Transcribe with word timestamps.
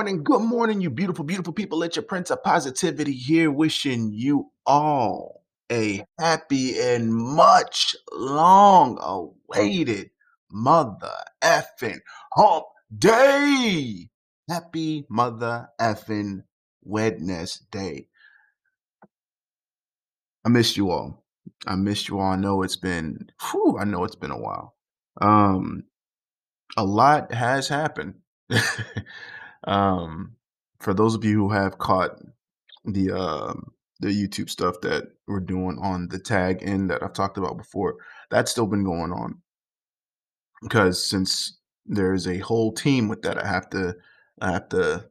morning, 0.00 0.24
good 0.24 0.40
morning, 0.40 0.80
you 0.80 0.88
beautiful, 0.88 1.26
beautiful 1.26 1.52
people. 1.52 1.82
It's 1.82 1.94
your 1.94 2.02
Prince 2.02 2.30
of 2.30 2.42
Positivity 2.42 3.12
here, 3.12 3.50
wishing 3.50 4.10
you 4.14 4.50
all 4.64 5.44
a 5.70 6.02
happy 6.18 6.80
and 6.80 7.12
much 7.12 7.94
long 8.10 8.96
awaited 9.02 10.08
mother 10.50 11.12
effing 11.42 11.98
hump 12.32 12.64
day. 12.96 14.08
Happy 14.48 15.04
mother 15.10 15.68
effing 15.78 16.44
Wednesday. 16.82 18.08
I 20.46 20.48
missed 20.48 20.78
you 20.78 20.90
all. 20.90 21.26
I 21.66 21.74
missed 21.74 22.08
you 22.08 22.20
all. 22.20 22.32
I 22.32 22.36
know 22.36 22.62
it's 22.62 22.76
been, 22.76 23.30
whew, 23.50 23.76
I 23.78 23.84
know 23.84 24.04
it's 24.04 24.16
been 24.16 24.30
a 24.30 24.40
while. 24.40 24.76
Um, 25.20 25.84
a 26.78 26.84
lot 26.86 27.34
has 27.34 27.68
happened. 27.68 28.14
um, 29.64 30.36
for 30.80 30.94
those 30.94 31.14
of 31.14 31.24
you 31.24 31.34
who 31.34 31.50
have 31.50 31.78
caught 31.78 32.20
the 32.84 33.10
um 33.12 33.72
the 34.00 34.08
YouTube 34.08 34.48
stuff 34.48 34.80
that 34.80 35.12
we're 35.28 35.40
doing 35.40 35.78
on 35.78 36.08
the 36.08 36.18
tag 36.18 36.60
end 36.62 36.90
that 36.90 37.02
I've 37.02 37.12
talked 37.12 37.36
about 37.36 37.58
before, 37.58 37.96
that's 38.30 38.50
still 38.50 38.66
been 38.66 38.84
going 38.84 39.12
on. 39.12 39.42
Because 40.62 41.04
since 41.04 41.58
there's 41.84 42.26
a 42.26 42.38
whole 42.38 42.72
team 42.72 43.08
with 43.08 43.22
that, 43.22 43.42
I 43.42 43.46
have 43.46 43.68
to 43.70 43.94
I 44.40 44.52
have 44.52 44.68
to 44.70 45.06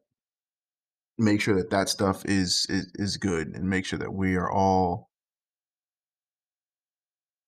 make 1.20 1.42
sure 1.42 1.56
that 1.56 1.70
that 1.70 1.90
stuff 1.90 2.26
is 2.26 2.66
is, 2.70 2.92
is 2.96 3.18
good 3.18 3.50
and 3.50 3.70
make 3.70 3.86
sure 3.86 4.00
that 4.00 4.14
we 4.14 4.36
are 4.36 4.52
all 4.52 5.10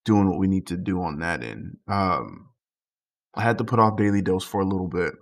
doing 0.04 0.28
what 0.28 0.38
we 0.38 0.46
need 0.46 0.66
to 0.68 0.76
do 0.76 1.02
on 1.02 1.18
that 1.20 1.42
end. 1.42 1.76
Um, 1.88 2.50
I 3.34 3.42
had 3.42 3.58
to 3.58 3.64
put 3.64 3.78
off 3.78 3.96
Daily 3.96 4.20
Dose 4.22 4.44
for 4.44 4.60
a 4.60 4.66
little 4.66 4.88
bit 4.88 5.14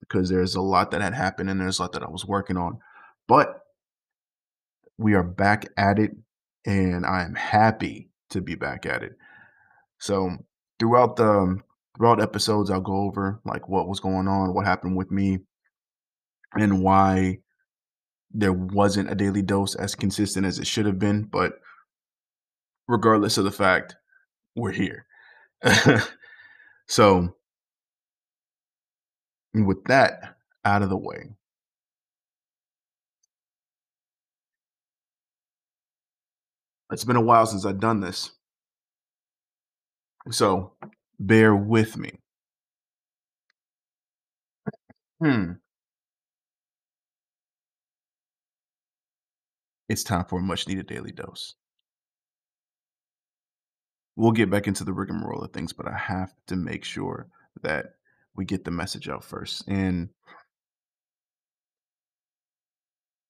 because 0.00 0.28
there's 0.28 0.54
a 0.54 0.60
lot 0.60 0.90
that 0.90 1.00
had 1.00 1.14
happened 1.14 1.50
and 1.50 1.60
there's 1.60 1.78
a 1.78 1.82
lot 1.82 1.92
that 1.92 2.02
I 2.02 2.10
was 2.10 2.24
working 2.24 2.56
on. 2.56 2.78
But 3.28 3.60
we 4.98 5.14
are 5.14 5.22
back 5.22 5.66
at 5.76 5.98
it, 5.98 6.12
and 6.66 7.04
I 7.06 7.22
am 7.22 7.34
happy 7.34 8.10
to 8.30 8.40
be 8.40 8.54
back 8.54 8.86
at 8.86 9.02
it. 9.02 9.12
So 9.98 10.36
throughout 10.78 11.16
the 11.16 11.28
um, 11.28 11.64
throughout 11.96 12.20
episodes, 12.20 12.70
I'll 12.70 12.80
go 12.80 13.02
over 13.02 13.40
like 13.44 13.68
what 13.68 13.88
was 13.88 14.00
going 14.00 14.28
on, 14.28 14.54
what 14.54 14.66
happened 14.66 14.96
with 14.96 15.10
me, 15.10 15.38
and 16.54 16.82
why 16.82 17.38
there 18.30 18.52
wasn't 18.52 19.10
a 19.10 19.14
daily 19.14 19.42
dose 19.42 19.74
as 19.74 19.94
consistent 19.94 20.46
as 20.46 20.58
it 20.58 20.66
should 20.66 20.86
have 20.86 20.98
been. 20.98 21.24
But 21.24 21.54
regardless 22.88 23.38
of 23.38 23.44
the 23.44 23.50
fact, 23.50 23.96
we're 24.56 24.72
here. 24.72 25.06
so 26.88 27.34
with 29.54 29.84
that 29.84 30.36
out 30.64 30.82
of 30.82 30.88
the 30.88 30.96
way, 30.96 31.30
it's 36.92 37.04
been 37.04 37.16
a 37.16 37.20
while 37.20 37.46
since 37.46 37.64
I've 37.64 37.80
done 37.80 38.00
this. 38.00 38.30
So 40.30 40.72
bear 41.18 41.54
with 41.54 41.96
me. 41.96 42.12
Hmm. 45.20 45.52
It's 49.88 50.04
time 50.04 50.24
for 50.24 50.38
a 50.38 50.42
much 50.42 50.66
needed 50.66 50.86
daily 50.86 51.12
dose. 51.12 51.54
We'll 54.16 54.32
get 54.32 54.50
back 54.50 54.66
into 54.66 54.84
the 54.84 54.92
rigmarole 54.92 55.42
of 55.42 55.52
things, 55.52 55.72
but 55.72 55.86
I 55.88 55.96
have 55.96 56.32
to 56.48 56.56
make 56.56 56.84
sure 56.84 57.28
that 57.62 57.94
we 58.34 58.44
get 58.44 58.64
the 58.64 58.70
message 58.70 59.08
out 59.08 59.24
first. 59.24 59.64
And 59.68 60.10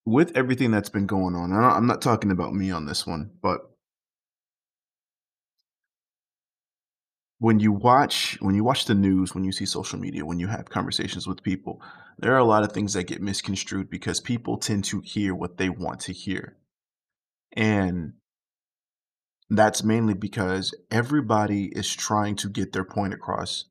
with 0.05 0.37
everything 0.37 0.71
that's 0.71 0.89
been 0.89 1.07
going 1.07 1.35
on, 1.35 1.53
I'm 1.53 1.87
not 1.87 2.03
talking 2.03 2.31
about 2.31 2.55
me 2.55 2.71
on 2.71 2.87
this 2.87 3.07
one, 3.07 3.31
but 3.41 3.61
when 7.43 7.59
you 7.59 7.73
watch 7.73 8.39
when 8.41 8.55
you 8.55 8.63
watch 8.63 8.85
the 8.85 8.95
news, 8.95 9.35
when 9.35 9.43
you 9.43 9.51
see 9.51 9.67
social 9.67 9.99
media, 9.99 10.25
when 10.25 10.39
you 10.39 10.47
have 10.47 10.71
conversations 10.71 11.27
with 11.27 11.43
people, 11.43 11.83
there 12.19 12.33
are 12.35 12.39
a 12.39 12.45
lot 12.45 12.63
of 12.63 12.71
things 12.71 12.93
that 12.93 13.09
get 13.09 13.21
misconstrued 13.21 13.91
because 13.91 14.21
people 14.21 14.59
tend 14.59 14.85
to 14.85 15.01
hear 15.01 15.35
what 15.35 15.57
they 15.57 15.69
want 15.69 15.99
to 16.01 16.13
hear. 16.13 16.57
And 17.57 18.13
that's 19.51 19.83
mainly 19.83 20.15
because 20.15 20.73
everybody 20.91 21.65
is 21.67 21.93
trying 21.93 22.37
to 22.37 22.49
get 22.49 22.73
their 22.73 22.85
point 22.85 23.13
across 23.13 23.65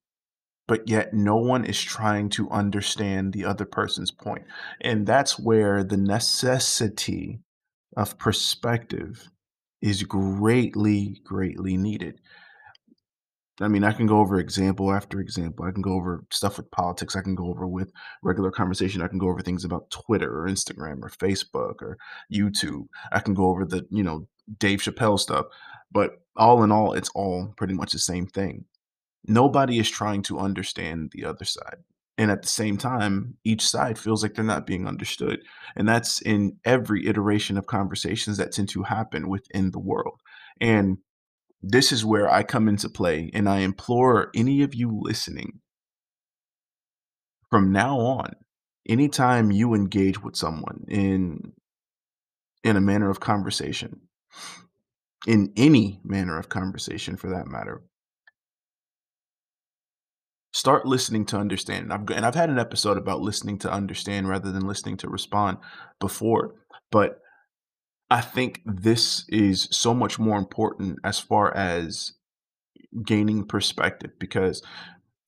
but 0.72 0.88
yet 0.88 1.14
no 1.14 1.36
one 1.36 1.66
is 1.66 1.82
trying 1.82 2.30
to 2.30 2.50
understand 2.50 3.34
the 3.34 3.44
other 3.44 3.66
person's 3.66 4.10
point. 4.10 4.46
And 4.80 5.06
that's 5.06 5.38
where 5.38 5.84
the 5.84 5.98
necessity 5.98 7.42
of 7.98 8.18
perspective 8.18 9.30
is 9.82 10.04
greatly, 10.04 11.20
greatly 11.26 11.76
needed. 11.76 12.22
I 13.60 13.68
mean, 13.68 13.84
I 13.84 13.92
can 13.92 14.08
go 14.08 14.20
over 14.20 14.40
example 14.40 14.94
after 14.94 15.20
example. 15.20 15.66
I 15.66 15.72
can 15.72 15.82
go 15.82 15.92
over 15.92 16.24
stuff 16.32 16.56
with 16.56 16.72
politics. 16.72 17.18
I 17.18 17.22
can 17.22 17.36
go 17.36 17.50
over 17.50 17.68
with 17.68 17.92
regular 18.24 18.50
conversation. 18.50 19.02
I 19.02 19.10
can 19.10 19.20
go 19.20 19.28
over 19.28 19.42
things 19.42 19.66
about 19.66 19.92
Twitter 19.92 20.40
or 20.40 20.48
Instagram 20.48 21.04
or 21.04 21.10
Facebook 21.10 21.82
or 21.82 21.98
YouTube. 22.34 22.88
I 23.12 23.20
can 23.20 23.34
go 23.34 23.48
over 23.48 23.66
the, 23.66 23.86
you 23.92 24.04
know, 24.04 24.26
Dave 24.58 24.80
Chappelle 24.80 25.20
stuff. 25.20 25.48
But 25.92 26.22
all 26.38 26.64
in 26.64 26.72
all, 26.72 26.94
it's 26.94 27.10
all 27.14 27.54
pretty 27.58 27.74
much 27.74 27.92
the 27.92 28.00
same 28.00 28.26
thing 28.26 28.64
nobody 29.26 29.80
is 29.80 29.90
trying 29.90 30.22
to 30.24 30.40
understand 30.40 31.12
the 31.14 31.26
other 31.26 31.46
side. 31.46 31.78
And 32.18 32.30
at 32.30 32.42
the 32.42 32.48
same 32.48 32.78
time, 32.78 33.38
each 33.44 33.68
side 33.68 33.98
feels 33.98 34.22
like 34.22 34.36
they're 34.36 34.44
not 34.44 34.68
being 34.68 34.88
understood. 34.88 35.42
And 35.76 35.88
that's 35.88 36.22
in 36.22 36.58
every 36.66 37.08
iteration 37.08 37.58
of 37.58 37.66
conversations 37.68 38.38
that 38.38 38.52
tend 38.52 38.70
to 38.70 38.84
happen 38.84 39.30
within 39.30 39.72
the 39.72 39.80
world. 39.80 40.20
And 40.60 40.98
this 41.64 41.92
is 41.92 42.06
where 42.06 42.30
I 42.32 42.44
come 42.44 42.68
into 42.68 42.90
play. 42.90 43.32
And 43.34 43.48
I 43.48 43.60
implore 43.60 44.30
any 44.36 44.62
of 44.62 44.76
you 44.76 45.00
listening 45.02 45.62
from 47.50 47.72
now 47.72 48.00
on, 48.00 48.36
anytime 48.88 49.52
you 49.52 49.74
engage 49.74 50.22
with 50.22 50.36
someone 50.36 50.86
in 50.88 51.54
in 52.64 52.78
a 52.78 52.82
manner 52.82 53.10
of 53.10 53.20
conversation, 53.20 54.02
in 55.28 55.52
any 55.58 56.00
manner 56.04 56.38
of 56.38 56.50
conversation 56.50 57.18
for 57.18 57.32
that 57.32 57.48
matter, 57.48 57.84
Start 60.54 60.86
listening 60.86 61.26
to 61.28 61.38
understand. 61.38 61.92
And 61.92 61.94
I've 61.94 62.18
and 62.18 62.26
I've 62.26 62.36
had 62.36 62.50
an 62.50 62.60
episode 62.60 62.98
about 62.98 63.22
listening 63.22 63.58
to 63.60 63.72
understand 63.72 64.28
rather 64.28 64.52
than 64.52 64.68
listening 64.68 64.98
to 64.98 65.10
respond 65.10 65.58
before, 66.00 66.56
but 66.92 67.22
I 68.10 68.20
think 68.20 68.62
this 68.66 69.24
is 69.30 69.70
so 69.72 69.94
much 69.94 70.20
more 70.20 70.38
important 70.38 71.00
as 71.06 71.18
far 71.18 71.56
as 71.56 72.12
gaining 73.06 73.46
perspective 73.46 74.12
because 74.20 74.62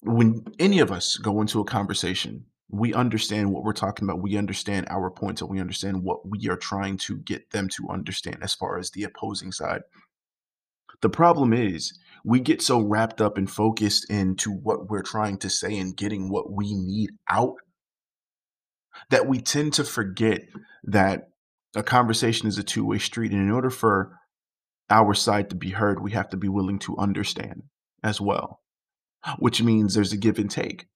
when 0.01 0.43
any 0.59 0.79
of 0.79 0.91
us 0.91 1.15
go 1.15 1.39
into 1.39 1.61
a 1.61 1.65
conversation, 1.65 2.45
we 2.69 2.93
understand 2.93 3.53
what 3.53 3.63
we're 3.63 3.71
talking 3.71 4.05
about. 4.05 4.21
We 4.21 4.35
understand 4.35 4.87
our 4.89 5.09
points 5.09 5.41
and 5.41 5.49
we 5.49 5.61
understand 5.61 6.03
what 6.03 6.27
we 6.27 6.49
are 6.49 6.57
trying 6.57 6.97
to 6.97 7.17
get 7.17 7.51
them 7.51 7.69
to 7.69 7.87
understand 7.89 8.39
as 8.41 8.53
far 8.53 8.77
as 8.77 8.91
the 8.91 9.03
opposing 9.03 9.53
side. 9.53 9.83
The 11.01 11.09
problem 11.09 11.53
is 11.53 11.97
we 12.23 12.39
get 12.39 12.61
so 12.61 12.79
wrapped 12.79 13.21
up 13.21 13.37
and 13.37 13.49
focused 13.49 14.09
into 14.09 14.51
what 14.51 14.89
we're 14.89 15.03
trying 15.03 15.37
to 15.37 15.49
say 15.49 15.77
and 15.77 15.97
getting 15.97 16.29
what 16.29 16.51
we 16.51 16.73
need 16.73 17.11
out 17.29 17.55
that 19.09 19.27
we 19.27 19.41
tend 19.41 19.73
to 19.73 19.83
forget 19.83 20.41
that 20.83 21.29
a 21.75 21.83
conversation 21.83 22.47
is 22.47 22.57
a 22.57 22.63
two-way 22.63 22.99
street. 22.99 23.31
And 23.31 23.41
in 23.41 23.51
order 23.51 23.69
for 23.69 24.19
our 24.89 25.13
side 25.13 25.49
to 25.49 25.55
be 25.55 25.71
heard 25.71 26.01
we 26.01 26.11
have 26.11 26.29
to 26.29 26.37
be 26.37 26.49
willing 26.49 26.79
to 26.79 26.97
understand 26.97 27.63
as 28.03 28.19
well 28.19 28.61
which 29.39 29.61
means 29.61 29.93
there's 29.93 30.13
a 30.13 30.17
give 30.17 30.37
and 30.37 30.51
take 30.51 30.87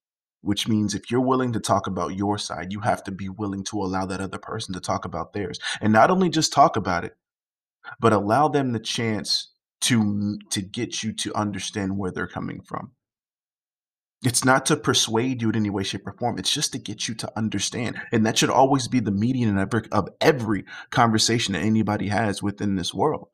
which 0.42 0.68
means 0.68 0.94
if 0.94 1.10
you're 1.10 1.22
willing 1.22 1.54
to 1.54 1.60
talk 1.60 1.88
about 1.88 2.16
your 2.16 2.38
side 2.38 2.72
you 2.72 2.82
have 2.82 3.04
to 3.04 3.12
be 3.12 3.30
willing 3.30 3.64
to 3.64 3.78
allow 3.78 4.06
that 4.06 4.22
other 4.22 4.38
person 4.38 4.74
to 4.74 4.80
talk 4.80 5.06
about 5.06 5.34
theirs. 5.34 5.60
And 5.82 5.94
not 5.94 6.12
only 6.12 6.30
just 6.30 6.54
talk 6.54 6.76
about 6.76 7.06
it 7.06 7.16
but 8.00 8.14
allow 8.14 8.50
them 8.50 8.74
the 8.74 8.80
chance 8.80 9.54
to 9.82 10.40
to 10.52 10.62
get 10.62 11.04
you 11.04 11.14
to 11.14 11.36
understand 11.36 11.98
where 11.98 12.12
they're 12.12 12.28
coming 12.28 12.62
from. 12.62 12.92
It's 14.24 14.44
not 14.44 14.66
to 14.68 14.78
persuade 14.78 15.44
you 15.44 15.50
in 15.50 15.56
any 15.56 15.70
way, 15.70 15.84
shape, 15.84 16.08
or 16.08 16.14
form. 16.14 16.40
It's 16.40 16.54
just 16.54 16.72
to 16.74 16.80
get 16.80 17.08
you 17.08 17.14
to 17.16 17.32
understand. 17.38 18.02
And 18.12 18.26
that 18.26 18.38
should 18.38 18.50
always 18.50 18.88
be 18.88 19.00
the 19.00 19.12
median 19.12 19.56
of 19.56 19.74
every, 19.74 19.90
of 19.92 20.10
every 20.20 20.66
conversation 20.90 21.54
that 21.54 21.62
anybody 21.62 22.08
has 22.08 22.42
within 22.42 22.76
this 22.76 22.96
world. 22.96 23.28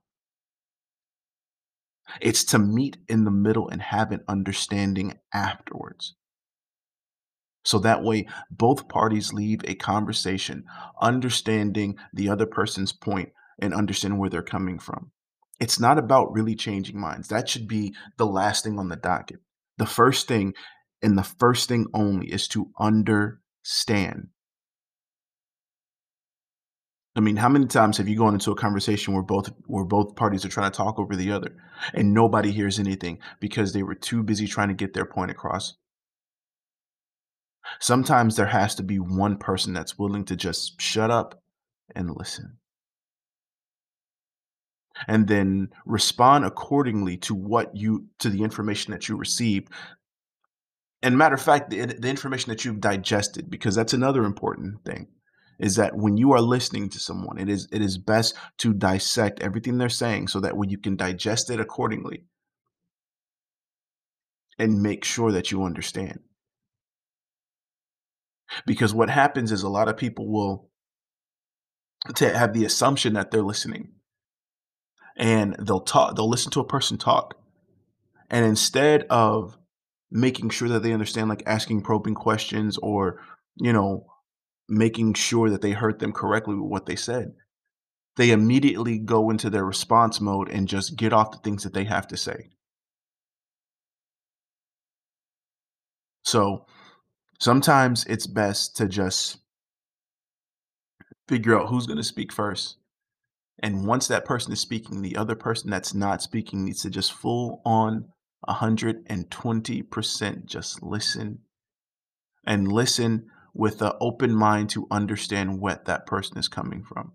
It's 2.19 2.43
to 2.45 2.59
meet 2.59 2.97
in 3.07 3.23
the 3.23 3.31
middle 3.31 3.69
and 3.69 3.81
have 3.81 4.11
an 4.11 4.25
understanding 4.27 5.19
afterwards. 5.33 6.15
So 7.63 7.79
that 7.79 8.03
way, 8.03 8.27
both 8.51 8.89
parties 8.89 9.31
leave 9.31 9.61
a 9.63 9.75
conversation 9.75 10.65
understanding 11.01 11.95
the 12.11 12.27
other 12.27 12.45
person's 12.45 12.91
point 12.91 13.29
and 13.57 13.73
understand 13.73 14.19
where 14.19 14.29
they're 14.29 14.43
coming 14.43 14.79
from. 14.79 15.12
It's 15.63 15.79
not 15.79 15.97
about 15.97 16.33
really 16.33 16.55
changing 16.55 16.99
minds. 16.99 17.29
That 17.29 17.47
should 17.47 17.69
be 17.69 17.95
the 18.17 18.25
last 18.25 18.65
thing 18.65 18.77
on 18.77 18.89
the 18.89 18.97
docket. 18.97 19.39
The 19.77 19.85
first 19.85 20.27
thing 20.27 20.55
and 21.01 21.17
the 21.17 21.23
first 21.23 21.69
thing 21.69 21.85
only 21.93 22.27
is 22.27 22.49
to 22.49 22.69
understand. 22.77 24.27
I 27.15 27.21
mean, 27.21 27.37
how 27.37 27.47
many 27.47 27.67
times 27.67 27.95
have 27.95 28.09
you 28.09 28.17
gone 28.17 28.33
into 28.33 28.51
a 28.51 28.57
conversation 28.57 29.13
where 29.13 29.23
both 29.23 29.53
where 29.65 29.85
both 29.85 30.17
parties 30.17 30.43
are 30.43 30.49
trying 30.49 30.69
to 30.69 30.75
talk 30.75 30.99
over 30.99 31.15
the 31.15 31.31
other 31.31 31.55
and 31.93 32.13
nobody 32.13 32.51
hears 32.51 32.77
anything 32.77 33.19
because 33.39 33.71
they 33.71 33.83
were 33.83 33.95
too 33.95 34.21
busy 34.21 34.47
trying 34.47 34.67
to 34.67 34.73
get 34.73 34.93
their 34.93 35.05
point 35.05 35.31
across? 35.31 35.75
Sometimes 37.79 38.35
there 38.35 38.47
has 38.47 38.75
to 38.75 38.83
be 38.83 38.99
one 38.99 39.37
person 39.37 39.71
that's 39.71 39.97
willing 39.97 40.25
to 40.25 40.35
just 40.35 40.81
shut 40.81 41.09
up 41.09 41.41
and 41.95 42.13
listen 42.13 42.57
and 45.07 45.27
then 45.27 45.69
respond 45.85 46.45
accordingly 46.45 47.17
to 47.17 47.35
what 47.35 47.75
you 47.75 48.07
to 48.19 48.29
the 48.29 48.43
information 48.43 48.91
that 48.91 49.07
you 49.07 49.15
received. 49.15 49.71
And 51.01 51.17
matter 51.17 51.35
of 51.35 51.41
fact, 51.41 51.69
the, 51.69 51.85
the 51.85 52.09
information 52.09 52.49
that 52.49 52.63
you've 52.63 52.79
digested, 52.79 53.49
because 53.49 53.75
that's 53.75 53.93
another 53.93 54.23
important 54.23 54.85
thing, 54.85 55.07
is 55.59 55.75
that 55.75 55.97
when 55.97 56.17
you 56.17 56.31
are 56.31 56.41
listening 56.41 56.89
to 56.89 56.99
someone, 56.99 57.37
it 57.37 57.49
is 57.49 57.67
it 57.71 57.81
is 57.81 57.97
best 57.97 58.35
to 58.59 58.73
dissect 58.73 59.41
everything 59.41 59.77
they're 59.77 59.89
saying 59.89 60.27
so 60.27 60.39
that 60.39 60.55
when 60.55 60.69
you 60.69 60.77
can 60.77 60.95
digest 60.95 61.49
it 61.49 61.59
accordingly 61.59 62.23
and 64.59 64.81
make 64.81 65.03
sure 65.03 65.31
that 65.31 65.51
you 65.51 65.63
understand. 65.63 66.19
Because 68.67 68.93
what 68.93 69.09
happens 69.09 69.51
is 69.51 69.63
a 69.63 69.69
lot 69.69 69.87
of 69.87 69.97
people 69.97 70.31
will 70.31 70.69
to 72.15 72.37
have 72.37 72.53
the 72.53 72.65
assumption 72.65 73.13
that 73.13 73.31
they're 73.31 73.41
listening 73.41 73.89
and 75.15 75.55
they'll 75.59 75.81
talk 75.81 76.15
they'll 76.15 76.29
listen 76.29 76.51
to 76.51 76.59
a 76.59 76.67
person 76.67 76.97
talk. 76.97 77.35
And 78.29 78.45
instead 78.45 79.05
of 79.09 79.57
making 80.11 80.49
sure 80.49 80.69
that 80.69 80.83
they 80.83 80.93
understand 80.93 81.29
like 81.29 81.43
asking 81.45 81.81
probing 81.81 82.15
questions 82.15 82.77
or 82.77 83.21
you 83.57 83.73
know 83.73 84.05
making 84.69 85.13
sure 85.13 85.49
that 85.49 85.61
they 85.61 85.71
heard 85.71 85.99
them 85.99 86.11
correctly 86.11 86.55
with 86.55 86.69
what 86.69 86.85
they 86.85 86.95
said 86.95 87.33
they 88.15 88.31
immediately 88.31 88.99
go 88.99 89.29
into 89.29 89.49
their 89.49 89.65
response 89.65 90.21
mode 90.21 90.49
and 90.49 90.67
just 90.67 90.95
get 90.95 91.13
off 91.13 91.31
the 91.31 91.37
things 91.37 91.63
that 91.63 91.73
they 91.73 91.85
have 91.85 92.07
to 92.07 92.17
say. 92.17 92.49
So 96.23 96.65
sometimes 97.39 98.05
it's 98.05 98.27
best 98.27 98.77
to 98.77 98.87
just 98.87 99.37
figure 101.27 101.59
out 101.59 101.69
who's 101.69 101.87
going 101.87 101.97
to 101.97 102.03
speak 102.03 102.31
first 102.31 102.77
And 103.59 103.85
once 103.87 104.07
that 104.07 104.25
person 104.25 104.51
is 104.51 104.59
speaking, 104.59 105.01
the 105.01 105.15
other 105.15 105.35
person 105.35 105.69
that's 105.69 105.93
not 105.93 106.21
speaking 106.21 106.65
needs 106.65 106.81
to 106.81 106.89
just 106.89 107.13
full 107.13 107.61
on 107.65 108.09
120% 108.47 110.45
just 110.45 110.83
listen 110.83 111.39
and 112.45 112.71
listen 112.71 113.27
with 113.53 113.81
an 113.81 113.93
open 114.01 114.33
mind 114.35 114.69
to 114.71 114.87
understand 114.91 115.61
what 115.61 115.85
that 115.85 116.05
person 116.05 116.37
is 116.37 116.47
coming 116.49 116.83
from 116.83 117.13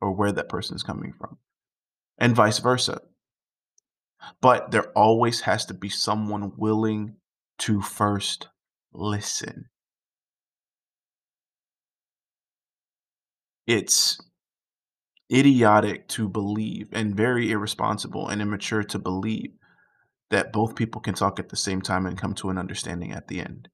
or 0.00 0.12
where 0.12 0.32
that 0.32 0.48
person 0.48 0.74
is 0.74 0.82
coming 0.82 1.12
from, 1.12 1.36
and 2.16 2.34
vice 2.34 2.58
versa. 2.58 3.02
But 4.40 4.70
there 4.70 4.90
always 4.92 5.42
has 5.42 5.66
to 5.66 5.74
be 5.74 5.90
someone 5.90 6.52
willing 6.56 7.16
to 7.58 7.82
first 7.82 8.48
listen. 8.92 9.66
It's 13.66 14.18
idiotic 15.32 16.08
to 16.08 16.28
believe 16.28 16.88
and 16.92 17.16
very 17.16 17.50
irresponsible 17.50 18.28
and 18.28 18.42
immature 18.42 18.82
to 18.84 18.98
believe 18.98 19.52
that 20.30 20.52
both 20.52 20.76
people 20.76 21.00
can 21.00 21.14
talk 21.14 21.38
at 21.38 21.48
the 21.48 21.56
same 21.56 21.82
time 21.82 22.06
and 22.06 22.18
come 22.18 22.34
to 22.34 22.50
an 22.50 22.58
understanding 22.58 23.12
at 23.12 23.28
the 23.28 23.40
end. 23.40 23.68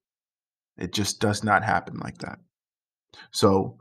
It 0.77 0.93
just 0.93 1.19
does 1.19 1.43
not 1.43 1.63
happen 1.63 1.97
like 1.97 2.19
that. 2.19 2.39
So, 3.31 3.77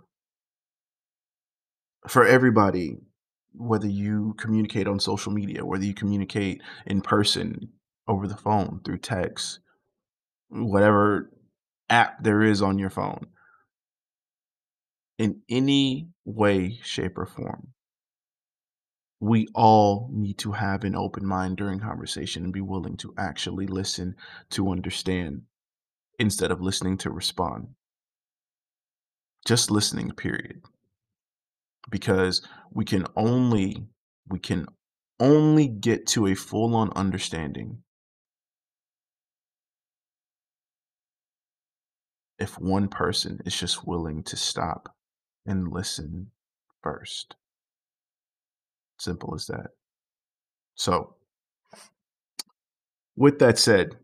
for 2.08 2.24
everybody, 2.24 2.96
whether 3.52 3.88
you 3.88 4.34
communicate 4.38 4.86
on 4.86 5.00
social 5.00 5.32
media, 5.32 5.64
whether 5.64 5.84
you 5.84 5.94
communicate 5.94 6.62
in 6.86 7.00
person, 7.00 7.70
over 8.08 8.28
the 8.28 8.36
phone, 8.36 8.80
through 8.84 8.98
text, 8.98 9.58
whatever 10.48 11.30
app 11.90 12.22
there 12.22 12.42
is 12.42 12.62
on 12.62 12.78
your 12.78 12.90
phone, 12.90 13.26
in 15.18 15.42
any 15.48 16.08
way, 16.24 16.78
shape, 16.82 17.18
or 17.18 17.26
form, 17.26 17.68
we 19.20 19.48
all 19.54 20.10
need 20.12 20.38
to 20.38 20.52
have 20.52 20.84
an 20.84 20.94
open 20.94 21.24
mind 21.24 21.56
during 21.56 21.80
conversation 21.80 22.44
and 22.44 22.52
be 22.52 22.60
willing 22.60 22.96
to 22.98 23.14
actually 23.16 23.66
listen 23.66 24.14
to 24.50 24.70
understand 24.70 25.42
instead 26.18 26.50
of 26.50 26.60
listening 26.60 26.98
to 26.98 27.10
respond. 27.10 27.68
Just 29.46 29.70
listening, 29.70 30.10
period. 30.10 30.60
Because 31.90 32.42
we 32.72 32.84
can 32.84 33.06
only 33.16 33.86
we 34.28 34.38
can 34.40 34.66
only 35.20 35.68
get 35.68 36.06
to 36.08 36.26
a 36.26 36.34
full 36.34 36.74
on 36.74 36.90
understanding 36.96 37.78
if 42.38 42.58
one 42.58 42.88
person 42.88 43.40
is 43.46 43.58
just 43.58 43.86
willing 43.86 44.22
to 44.24 44.36
stop 44.36 44.95
and 45.46 45.72
listen 45.72 46.30
first. 46.82 47.36
Simple 48.98 49.34
as 49.34 49.46
that. 49.46 49.68
So, 50.74 51.14
with 53.16 53.38
that 53.38 53.58
said, 53.58 53.96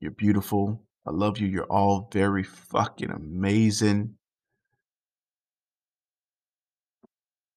you're 0.00 0.10
beautiful. 0.10 0.82
I 1.06 1.10
love 1.10 1.38
you. 1.38 1.46
You're 1.46 1.64
all 1.64 2.08
very 2.12 2.42
fucking 2.42 3.10
amazing. 3.10 4.14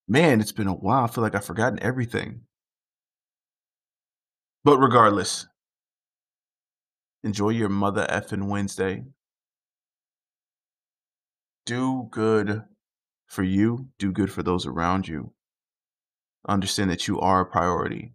Man, 0.08 0.42
it's 0.42 0.52
been 0.52 0.68
a 0.68 0.74
while. 0.74 1.06
I 1.06 1.08
feel 1.08 1.24
like 1.24 1.36
I've 1.36 1.46
forgotten 1.46 1.82
everything. 1.82 2.42
But 4.66 4.78
regardless, 4.78 5.48
enjoy 7.24 7.50
your 7.50 7.70
mother 7.70 8.06
effing 8.10 8.48
Wednesday. 8.48 9.04
Do 11.66 12.08
good 12.12 12.64
for 13.34 13.44
you, 13.44 13.88
do 13.98 14.12
good 14.12 14.32
for 14.32 14.44
those 14.44 14.66
around 14.66 15.08
you. 15.08 15.32
Understand 16.48 16.92
that 16.92 17.08
you 17.08 17.20
are 17.20 17.42
a 17.42 17.46
priority. 17.46 18.14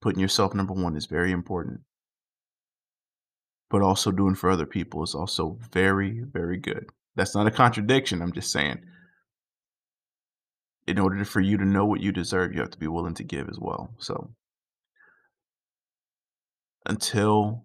Putting 0.00 0.20
yourself 0.20 0.54
number 0.54 0.74
one 0.74 0.96
is 0.96 1.06
very 1.06 1.32
important. 1.32 1.80
But 3.70 3.82
also 3.82 4.12
doing 4.12 4.34
for 4.34 4.50
other 4.50 4.66
people 4.66 5.02
is 5.02 5.14
also 5.14 5.58
very, 5.72 6.20
very 6.20 6.58
good. 6.58 6.90
That's 7.16 7.34
not 7.34 7.46
a 7.46 7.50
contradiction. 7.50 8.20
I'm 8.20 8.32
just 8.32 8.52
saying. 8.52 8.80
In 10.86 10.98
order 10.98 11.24
for 11.24 11.40
you 11.40 11.56
to 11.56 11.64
know 11.64 11.84
what 11.84 12.00
you 12.00 12.12
deserve, 12.12 12.52
you 12.52 12.60
have 12.60 12.70
to 12.70 12.78
be 12.78 12.86
willing 12.86 13.14
to 13.14 13.24
give 13.24 13.48
as 13.48 13.58
well. 13.58 13.94
So 13.98 14.30
until 16.84 17.64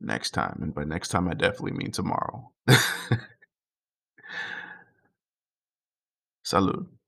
next 0.00 0.30
time, 0.30 0.58
and 0.62 0.74
by 0.74 0.84
next 0.84 1.08
time, 1.08 1.28
I 1.28 1.34
definitely 1.34 1.72
mean 1.72 1.92
tomorrow. 1.92 2.50
Salud. 6.50 6.99